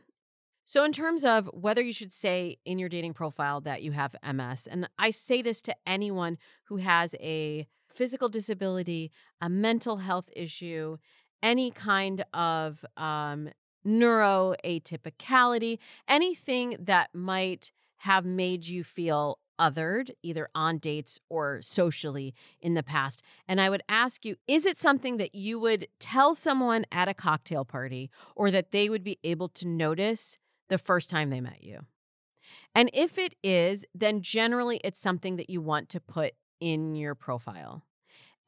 [0.66, 4.16] So, in terms of whether you should say in your dating profile that you have
[4.24, 10.31] MS, and I say this to anyone who has a physical disability, a mental health
[10.35, 10.96] issue,
[11.42, 13.50] any kind of um,
[13.87, 22.72] neuroatypicality, anything that might have made you feel othered, either on dates or socially in
[22.74, 23.22] the past.
[23.46, 27.14] And I would ask you is it something that you would tell someone at a
[27.14, 31.62] cocktail party or that they would be able to notice the first time they met
[31.62, 31.81] you?
[32.74, 37.14] And if it is, then generally it's something that you want to put in your
[37.14, 37.83] profile.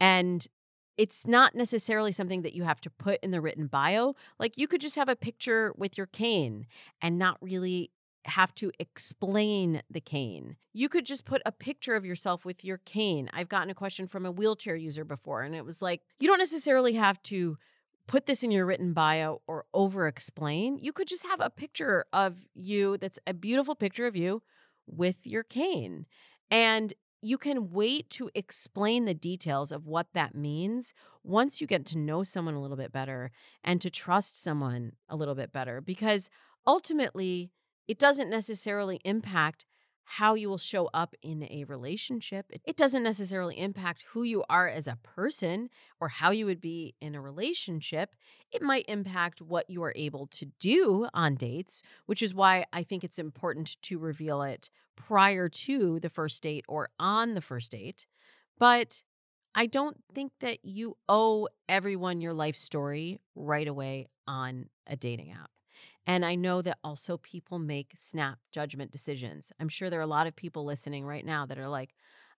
[0.00, 0.46] And
[0.96, 4.14] it's not necessarily something that you have to put in the written bio.
[4.38, 6.66] Like you could just have a picture with your cane
[7.02, 7.90] and not really
[8.24, 10.57] have to explain the cane.
[10.72, 13.31] You could just put a picture of yourself with your cane.
[13.33, 16.38] I've gotten a question from a wheelchair user before, and it was like, you don't
[16.38, 17.57] necessarily have to
[18.06, 20.78] put this in your written bio or over explain.
[20.78, 24.42] You could just have a picture of you that's a beautiful picture of you
[24.86, 26.06] with your cane.
[26.50, 26.92] And
[27.22, 31.98] you can wait to explain the details of what that means once you get to
[31.98, 33.32] know someone a little bit better
[33.64, 36.30] and to trust someone a little bit better because
[36.66, 37.50] ultimately
[37.88, 39.64] it doesn't necessarily impact
[40.08, 42.46] how you will show up in a relationship.
[42.64, 45.68] It doesn't necessarily impact who you are as a person
[46.00, 48.14] or how you would be in a relationship.
[48.52, 52.84] It might impact what you are able to do on dates, which is why I
[52.84, 57.72] think it's important to reveal it prior to the first date or on the first
[57.72, 58.06] date.
[58.58, 59.02] But
[59.56, 65.32] I don't think that you owe everyone your life story right away on a dating
[65.32, 65.50] app.
[66.06, 69.52] And I know that also people make snap judgment decisions.
[69.58, 71.94] I'm sure there are a lot of people listening right now that are like,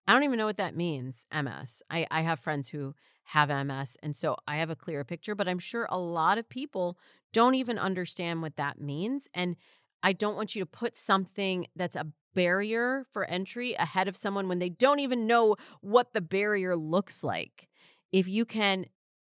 [0.06, 1.82] I don't even know what that means, MS.
[1.90, 5.48] I, I have friends who have MS, and so I have a clearer picture, but
[5.48, 6.98] I'm sure a lot of people
[7.34, 9.28] don't even understand what that means.
[9.34, 9.56] And
[10.02, 14.48] I don't want you to put something that's a barrier for entry ahead of someone
[14.48, 17.68] when they don't even know what the barrier looks like.
[18.10, 18.86] If you can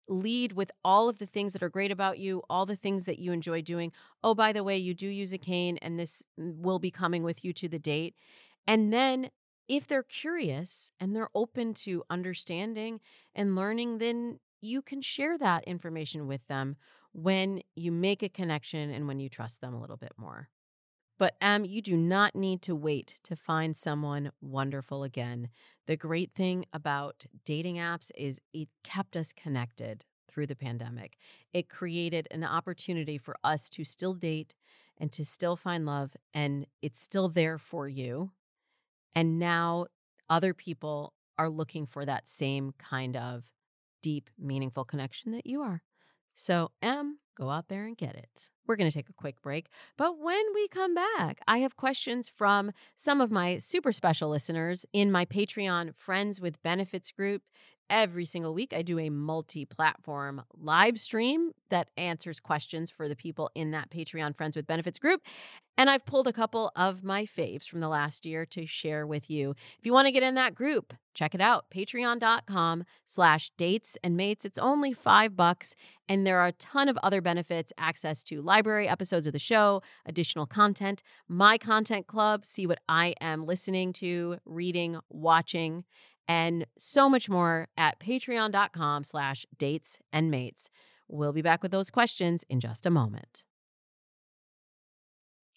[0.09, 3.19] lead with all of the things that are great about you, all the things that
[3.19, 3.91] you enjoy doing.
[4.23, 7.23] Oh, by the way, you do use a cane, and this mm, will be coming
[7.23, 8.15] with you to the date.
[8.67, 9.29] And then,
[9.67, 12.99] if they're curious and they're open to understanding
[13.35, 16.75] and learning, then you can share that information with them
[17.13, 20.49] when you make a connection and when you trust them a little bit more.
[21.19, 25.49] But M, you do not need to wait to find someone wonderful again.
[25.85, 31.17] The great thing about dating apps is it kept us connected through the pandemic.
[31.53, 34.55] It created an opportunity for us to still date
[34.97, 38.31] and to still find love, and it's still there for you.
[39.13, 39.87] And now
[40.29, 43.45] other people are looking for that same kind of
[44.01, 45.81] deep, meaningful connection that you are.
[46.41, 48.49] So, M, go out there and get it.
[48.65, 49.67] We're going to take a quick break.
[49.97, 54.85] But when we come back, I have questions from some of my super special listeners
[54.93, 57.41] in my Patreon Friends with Benefits group.
[57.89, 63.15] Every single week, I do a multi platform live stream that answers questions for the
[63.15, 65.21] people in that Patreon Friends with Benefits group.
[65.77, 69.29] And I've pulled a couple of my faves from the last year to share with
[69.29, 69.51] you.
[69.51, 71.65] If you want to get in that group, check it out.
[71.73, 74.43] Patreon.com slash dates and mates.
[74.43, 75.75] It's only five bucks.
[76.09, 79.81] And there are a ton of other benefits access to library episodes of the show,
[80.05, 85.85] additional content, my content club, see what I am listening to, reading, watching,
[86.29, 90.69] and so much more at patreon.com slash dates and mates.
[91.07, 93.43] We'll be back with those questions in just a moment.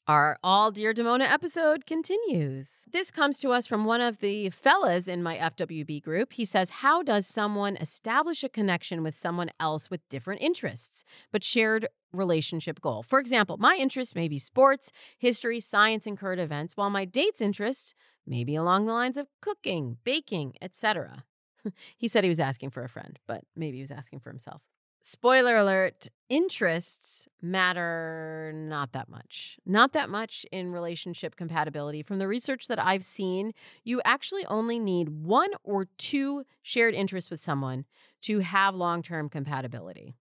[0.09, 2.85] Our All Dear Damona episode continues.
[2.91, 6.33] This comes to us from one of the fellas in my FWB group.
[6.33, 11.45] He says, How does someone establish a connection with someone else with different interests, but
[11.45, 13.05] shared relationship goal?
[13.05, 17.41] For example, my interests may be sports, history, science, and current events, while my date's
[17.41, 17.95] interests
[18.27, 21.23] may be along the lines of cooking, baking, etc.
[21.97, 24.63] he said he was asking for a friend, but maybe he was asking for himself
[25.03, 32.03] spoiler alert interests matter not that much not that much in relationship compatibility.
[32.03, 33.53] From the research that i've seen
[33.85, 37.85] you actually only need one or two shared interests with someone
[38.23, 40.15] to have long-term compatibility.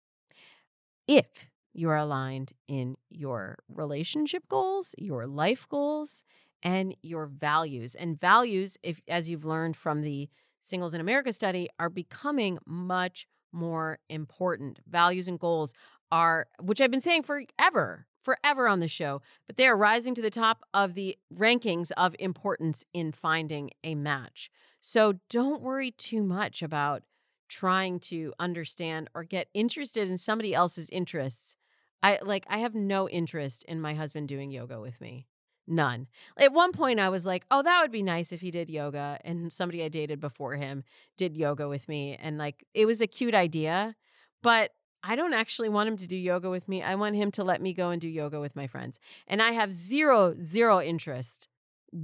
[1.07, 1.27] If
[1.73, 6.23] you are aligned in your relationship goals your life goals
[6.63, 10.29] and your values and values if as you've learned from the
[10.61, 14.79] singles in america study are becoming much more important.
[14.87, 15.73] Values and goals
[16.11, 20.21] are, which I've been saying forever, forever on the show, but they are rising to
[20.21, 24.49] the top of the rankings of importance in finding a match.
[24.81, 27.03] So don't worry too much about
[27.47, 31.55] trying to understand or get interested in somebody else's interests.
[32.01, 35.27] I like I have no interest in my husband doing yoga with me.
[35.69, 36.07] None.
[36.35, 39.19] At one point, I was like, oh, that would be nice if he did yoga.
[39.23, 40.83] And somebody I dated before him
[41.15, 42.17] did yoga with me.
[42.19, 43.95] And like, it was a cute idea,
[44.41, 44.71] but
[45.03, 46.81] I don't actually want him to do yoga with me.
[46.81, 48.99] I want him to let me go and do yoga with my friends.
[49.27, 51.47] And I have zero, zero interest,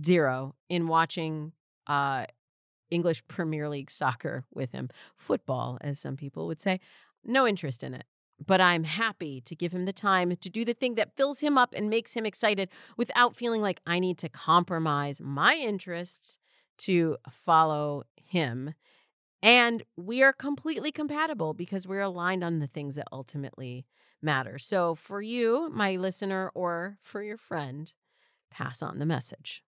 [0.05, 1.53] zero in watching
[1.87, 2.27] uh,
[2.91, 6.79] English Premier League soccer with him, football, as some people would say.
[7.23, 8.05] No interest in it
[8.43, 11.57] but I'm happy to give him the time to do the thing that fills him
[11.57, 16.37] up and makes him excited without feeling like I need to compromise my interests
[16.79, 18.73] to follow him.
[19.41, 23.85] And we are completely compatible because we're aligned on the things that ultimately
[24.21, 24.57] matter.
[24.57, 27.93] So, for you, my listener, or for your friend,
[28.49, 29.63] pass on the message.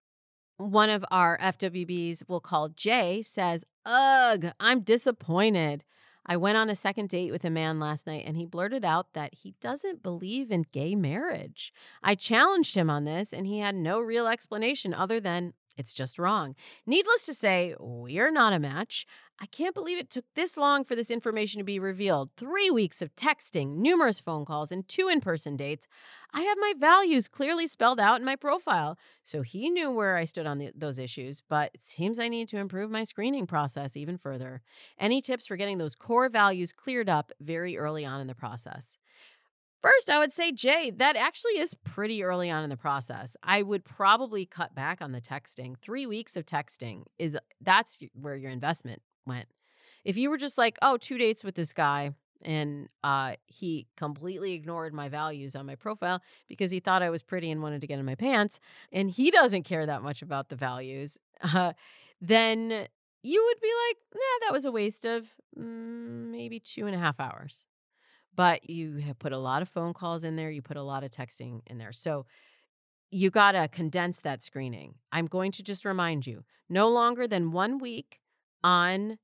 [0.56, 5.84] One of our FWBs we'll call Jay says, Ugh, I'm disappointed.
[6.28, 9.14] I went on a second date with a man last night and he blurted out
[9.14, 11.72] that he doesn't believe in gay marriage.
[12.02, 16.18] I challenged him on this and he had no real explanation other than it's just
[16.18, 16.56] wrong.
[16.86, 19.06] Needless to say, we're not a match.
[19.40, 22.30] I can't believe it took this long for this information to be revealed.
[22.36, 25.86] Three weeks of texting, numerous phone calls, and two in person dates.
[26.34, 28.98] I have my values clearly spelled out in my profile.
[29.22, 32.48] So he knew where I stood on the, those issues, but it seems I need
[32.48, 34.60] to improve my screening process even further.
[34.98, 38.98] Any tips for getting those core values cleared up very early on in the process?
[39.80, 43.36] First, I would say, Jay, that actually is pretty early on in the process.
[43.44, 45.78] I would probably cut back on the texting.
[45.78, 49.46] Three weeks of texting is that's where your investment went.
[50.04, 52.10] If you were just like, oh, two dates with this guy,
[52.42, 57.22] and uh, he completely ignored my values on my profile because he thought I was
[57.22, 58.60] pretty and wanted to get in my pants,
[58.92, 61.72] and he doesn't care that much about the values, uh,
[62.20, 62.86] then
[63.22, 66.98] you would be like, nah, that was a waste of mm, maybe two and a
[66.98, 67.66] half hours
[68.38, 71.02] but you have put a lot of phone calls in there, you put a lot
[71.02, 71.90] of texting in there.
[71.90, 72.24] So
[73.10, 74.94] you got to condense that screening.
[75.10, 78.20] I'm going to just remind you no longer than one week
[78.62, 79.18] on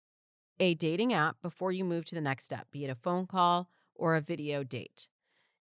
[0.59, 3.69] a dating app before you move to the next step, be it a phone call
[3.95, 5.09] or a video date.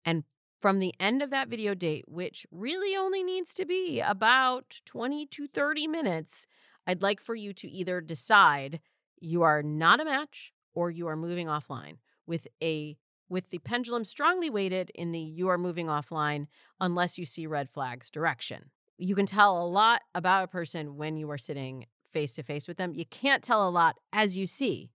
[0.05, 0.23] And
[0.61, 5.27] from the end of that video date, which really only needs to be about 20
[5.27, 6.47] to 30 minutes,
[6.87, 8.79] I'd like for you to either decide
[9.21, 11.97] you are not a match or you are moving offline
[12.29, 12.97] with a
[13.31, 16.49] with the pendulum strongly weighted in the you are moving offline
[16.81, 18.71] unless you see red flags direction.
[18.99, 22.69] You can tell a lot about a person when you are sitting face to face
[22.69, 22.93] with them.
[22.95, 24.90] You can't tell a lot as you see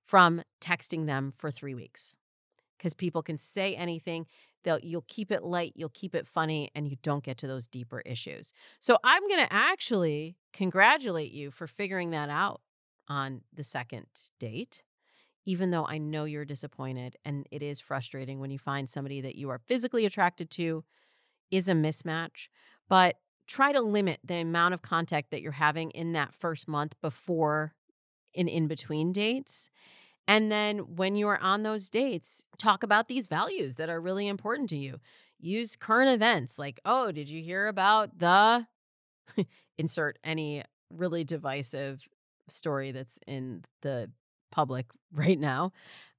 [0.00, 2.16] from texting them for 3 weeks.
[2.78, 4.26] Cuz people can say anything,
[4.62, 7.68] they'll you'll keep it light, you'll keep it funny and you don't get to those
[7.68, 8.52] deeper issues.
[8.80, 12.60] So I'm going to actually congratulate you for figuring that out
[13.08, 14.06] on the second
[14.38, 14.82] date
[15.44, 19.36] even though I know you're disappointed and it is frustrating when you find somebody that
[19.36, 20.84] you are physically attracted to
[21.50, 22.48] is a mismatch,
[22.88, 23.16] but
[23.46, 27.74] try to limit the amount of contact that you're having in that first month before
[28.36, 29.70] and in between dates
[30.28, 34.28] And then when you are on those dates, talk about these values that are really
[34.28, 35.00] important to you.
[35.40, 38.66] Use current events like, oh, did you hear about the
[39.78, 42.08] insert any really divisive
[42.48, 44.10] story that's in the
[44.52, 45.72] public right now?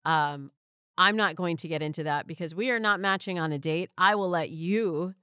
[0.06, 0.52] Um,
[0.98, 3.90] I'm not going to get into that because we are not matching on a date.
[3.98, 5.16] I will let you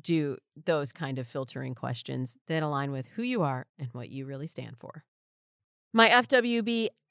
[0.00, 4.24] do those kind of filtering questions that align with who you are and what you
[4.24, 5.04] really stand for.
[5.92, 6.08] My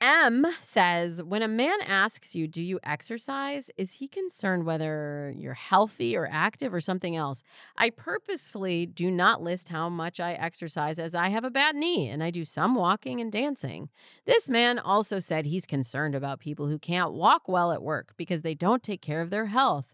[0.02, 3.70] FWBM says when a man asks you, Do you exercise?
[3.78, 7.44] Is he concerned whether you're healthy or active or something else?
[7.78, 12.08] I purposefully do not list how much I exercise as I have a bad knee
[12.08, 13.90] and I do some walking and dancing.
[14.26, 18.42] This man also said he's concerned about people who can't walk well at work because
[18.42, 19.94] they don't take care of their health.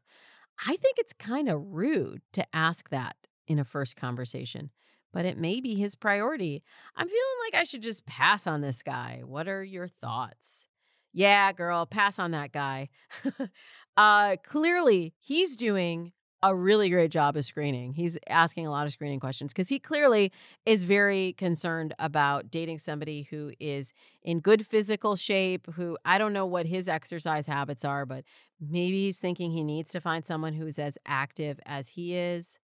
[0.66, 3.16] I think it's kind of rude to ask that
[3.48, 4.70] in a first conversation
[5.16, 6.62] but it may be his priority.
[6.98, 9.22] I'm feeling like I should just pass on this guy.
[9.26, 10.68] What are your thoughts?
[11.14, 12.90] Yeah, girl, pass on that guy.
[13.98, 16.12] uh clearly he's doing
[16.44, 17.94] a really great job of screening.
[17.94, 20.34] He's asking a lot of screening questions because he clearly
[20.66, 26.34] is very concerned about dating somebody who is in good physical shape, who I don't
[26.34, 28.26] know what his exercise habits are, but
[28.60, 32.60] maybe he's thinking he needs to find someone who's as active as he is.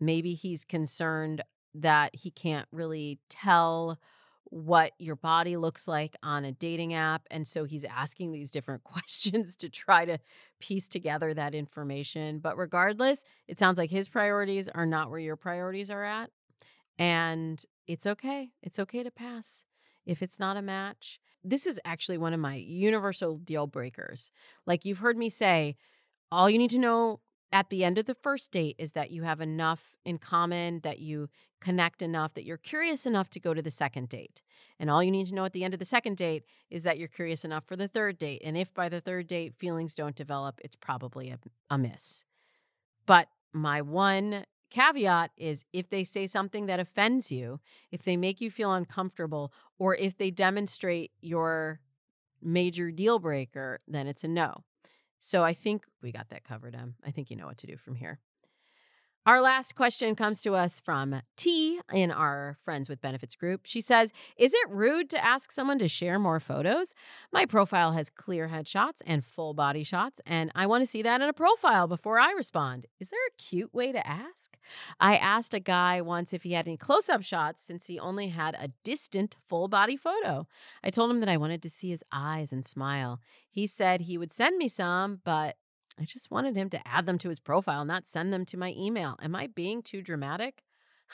[0.00, 1.42] Maybe he's concerned
[1.80, 3.98] that he can't really tell
[4.50, 7.26] what your body looks like on a dating app.
[7.30, 10.18] And so he's asking these different questions to try to
[10.60, 12.38] piece together that information.
[12.38, 16.30] But regardless, it sounds like his priorities are not where your priorities are at.
[16.98, 18.50] And it's okay.
[18.62, 19.64] It's okay to pass
[20.06, 21.20] if it's not a match.
[21.44, 24.30] This is actually one of my universal deal breakers.
[24.66, 25.76] Like you've heard me say,
[26.32, 27.20] all you need to know
[27.52, 30.98] at the end of the first date is that you have enough in common, that
[30.98, 31.28] you
[31.60, 34.42] connect enough, that you're curious enough to go to the second date.
[34.78, 36.98] And all you need to know at the end of the second date is that
[36.98, 38.42] you're curious enough for the third date.
[38.44, 41.38] And if by the third date feelings don't develop, it's probably a,
[41.70, 42.24] a miss.
[43.06, 48.40] But my one caveat is if they say something that offends you, if they make
[48.40, 51.80] you feel uncomfortable, or if they demonstrate your
[52.42, 54.64] major deal breaker, then it's a no.
[55.18, 56.74] So I think we got that covered.
[56.74, 56.94] Em.
[57.04, 58.20] I think you know what to do from here.
[59.26, 63.62] Our last question comes to us from T in our Friends with Benefits group.
[63.64, 66.94] She says, Is it rude to ask someone to share more photos?
[67.32, 71.20] My profile has clear headshots and full body shots, and I want to see that
[71.20, 72.86] in a profile before I respond.
[73.00, 74.56] Is there a cute way to ask?
[75.00, 78.28] I asked a guy once if he had any close up shots since he only
[78.28, 80.46] had a distant full body photo.
[80.84, 83.20] I told him that I wanted to see his eyes and smile.
[83.50, 85.56] He said he would send me some, but
[85.98, 88.74] I just wanted him to add them to his profile, not send them to my
[88.76, 89.16] email.
[89.22, 90.62] Am I being too dramatic?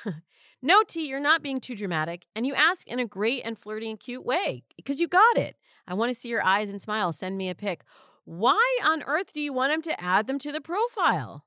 [0.62, 2.26] no, T, you're not being too dramatic.
[2.34, 5.56] And you ask in a great and flirty and cute way because you got it.
[5.86, 7.12] I want to see your eyes and smile.
[7.12, 7.82] Send me a pic.
[8.24, 11.44] Why on earth do you want him to add them to the profile?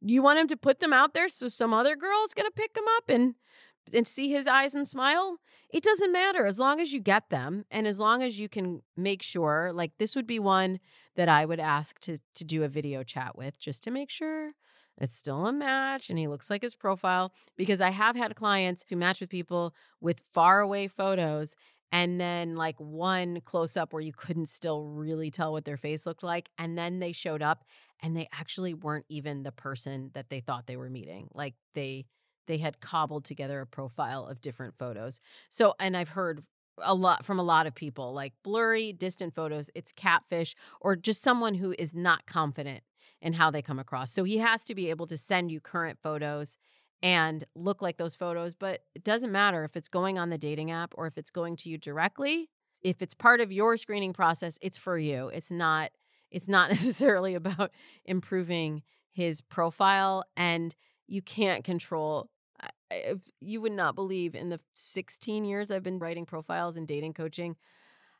[0.00, 2.74] You want him to put them out there so some other girl's going to pick
[2.74, 3.34] them up and
[3.92, 5.38] and see his eyes and smile?
[5.68, 8.82] It doesn't matter as long as you get them and as long as you can
[8.96, 10.80] make sure like this would be one
[11.16, 14.52] that I would ask to to do a video chat with just to make sure
[15.00, 18.84] it's still a match and he looks like his profile because I have had clients
[18.88, 21.56] who match with people with far away photos
[21.90, 26.06] and then like one close up where you couldn't still really tell what their face
[26.06, 27.64] looked like and then they showed up
[28.00, 32.04] and they actually weren't even the person that they thought they were meeting like they
[32.46, 35.20] they had cobbled together a profile of different photos.
[35.50, 36.44] So and i've heard
[36.78, 41.22] a lot from a lot of people like blurry distant photos it's catfish or just
[41.22, 42.82] someone who is not confident
[43.20, 44.12] in how they come across.
[44.12, 46.56] So he has to be able to send you current photos
[47.02, 50.70] and look like those photos but it doesn't matter if it's going on the dating
[50.70, 52.50] app or if it's going to you directly.
[52.82, 55.28] If it's part of your screening process it's for you.
[55.28, 55.90] It's not
[56.30, 57.70] it's not necessarily about
[58.04, 60.74] improving his profile and
[61.06, 62.30] you can't control
[63.40, 67.56] you would not believe in the 16 years I've been writing profiles and dating coaching,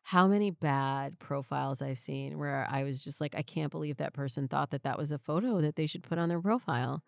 [0.03, 4.13] how many bad profiles I've seen where I was just like, I can't believe that
[4.13, 7.03] person thought that that was a photo that they should put on their profile.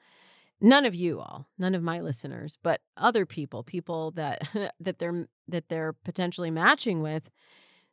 [0.63, 4.49] None of you all, none of my listeners, but other people, people that
[4.81, 7.31] that they're that they're potentially matching with.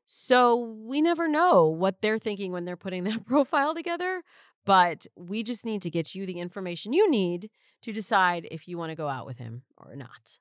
[0.06, 4.24] So we never know what they're thinking when they're putting that profile together,
[4.66, 7.50] but we just need to get you the information you need
[7.82, 10.40] to decide if you want to go out with him or not.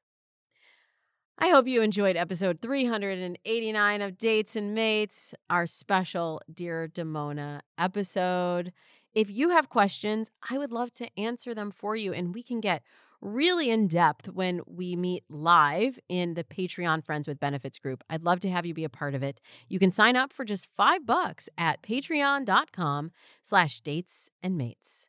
[1.39, 8.73] I hope you enjoyed episode 389 of Dates and Mates, our special Dear Damona episode.
[9.15, 12.61] If you have questions, I would love to answer them for you, and we can
[12.61, 12.83] get
[13.23, 18.05] really in depth when we meet live in the Patreon Friends with Benefits group.
[18.11, 19.41] I'd love to have you be a part of it.
[19.69, 23.13] You can sign up for just five bucks at patreon.com
[23.43, 25.09] slash dates and mates.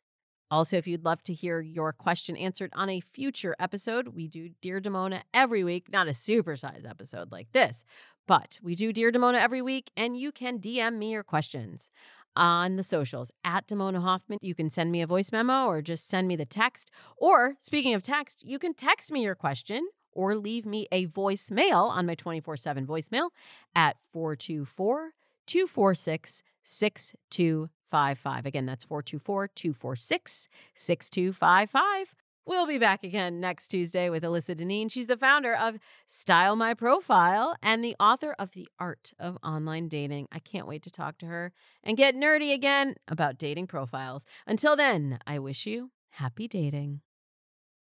[0.50, 4.50] Also, if you'd love to hear your question answered on a future episode, we do
[4.60, 7.84] Dear Damona every week, not a supersize episode like this,
[8.28, 11.90] but we do Dear Damona every week, and you can DM me your questions
[12.36, 14.38] on the socials at Damona Hoffman.
[14.42, 16.90] You can send me a voice memo or just send me the text.
[17.16, 21.88] Or speaking of text, you can text me your question or leave me a voicemail
[21.88, 23.30] on my 24 7 voicemail
[23.74, 25.12] at 424
[25.46, 28.46] 246 6255.
[28.46, 32.14] Again, that's 424 246 6255.
[32.46, 34.90] We'll be back again next Tuesday with Alyssa Dineen.
[34.90, 39.88] She's the founder of Style My Profile and the author of The Art of Online
[39.88, 40.28] Dating.
[40.30, 44.26] I can't wait to talk to her and get nerdy again about dating profiles.
[44.46, 47.00] Until then, I wish you happy dating.